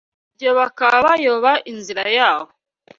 [0.33, 2.51] ibyo bakaba bayoba inzira yabo